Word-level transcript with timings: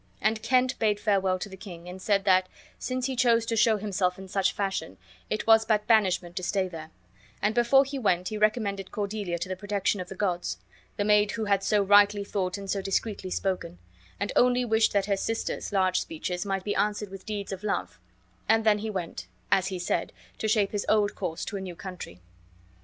And 0.19 0.41
Kent 0.41 0.79
bade 0.79 0.99
farewell 0.99 1.37
to 1.37 1.47
the 1.47 1.55
king, 1.55 1.87
and 1.87 2.01
said 2.01 2.23
that, 2.25 2.49
since 2.79 3.05
he 3.05 3.15
chose 3.15 3.45
to 3.45 3.55
show 3.55 3.77
himself 3.77 4.17
in 4.17 4.27
such 4.27 4.51
fashion, 4.51 4.97
it 5.29 5.45
was 5.45 5.63
but 5.63 5.85
banishment 5.85 6.35
to 6.37 6.41
stay 6.43 6.67
there; 6.67 6.89
and 7.39 7.53
before 7.53 7.85
he 7.85 7.99
went 7.99 8.29
he 8.29 8.37
recommended 8.39 8.89
Cordelia 8.89 9.37
to 9.37 9.47
the 9.47 9.55
protection 9.55 10.01
of 10.01 10.09
the 10.09 10.15
gods, 10.15 10.57
the 10.97 11.05
maid 11.05 11.33
who 11.33 11.45
had 11.45 11.61
so 11.63 11.83
rightly 11.83 12.23
thought 12.23 12.57
and 12.57 12.67
so 12.67 12.81
discreetly 12.81 13.29
spoken; 13.29 13.77
and 14.19 14.31
only 14.35 14.65
wished 14.65 14.91
that 14.93 15.05
her 15.05 15.15
sisters' 15.15 15.71
large 15.71 16.01
speeches 16.01 16.47
might 16.47 16.63
be 16.63 16.73
answered 16.73 17.09
with 17.09 17.27
deeds 17.27 17.51
of 17.51 17.61
love; 17.63 17.99
and 18.49 18.63
then 18.65 18.79
he 18.79 18.89
went, 18.89 19.27
as 19.51 19.67
he 19.67 19.77
said, 19.77 20.11
to 20.39 20.47
shape 20.47 20.71
his 20.71 20.83
old 20.89 21.13
course 21.13 21.45
to 21.45 21.57
a 21.57 21.61
new 21.61 21.75
country. 21.75 22.19